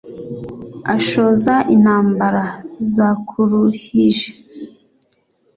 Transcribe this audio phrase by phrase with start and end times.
[0.95, 2.43] ashoza intambara
[2.93, 4.29] zakuruhije